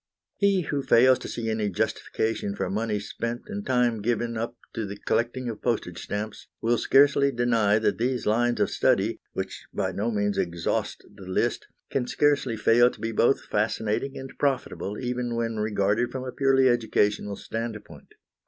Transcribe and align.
He 0.37 0.61
who 0.61 0.81
fails 0.81 1.19
to 1.19 1.27
see 1.27 1.47
any 1.47 1.69
justification 1.69 2.55
for 2.55 2.71
money 2.71 2.99
spent 2.99 3.43
and 3.45 3.63
time 3.63 4.01
given 4.01 4.35
up 4.35 4.57
to 4.73 4.87
the 4.87 4.97
collecting 4.97 5.47
of 5.47 5.61
postage 5.61 6.01
stamps 6.01 6.47
will 6.59 6.79
scarcely 6.79 7.31
deny 7.31 7.77
that 7.77 7.99
these 7.99 8.25
lines 8.25 8.59
of 8.59 8.71
study, 8.71 9.19
which 9.33 9.63
by 9.71 9.91
no 9.91 10.09
means 10.09 10.39
exhaust 10.39 11.05
the 11.13 11.27
list, 11.27 11.67
can 11.91 12.07
scarcely 12.07 12.57
fail 12.57 12.89
to 12.89 12.99
be 12.99 13.11
both 13.11 13.45
fascinating 13.45 14.17
and 14.17 14.33
profitable, 14.39 14.97
even 14.97 15.35
when 15.35 15.57
regarded 15.57 16.09
from 16.09 16.23
a 16.23 16.31
purely 16.31 16.67
educational 16.67 17.35
standpoint. 17.35 18.15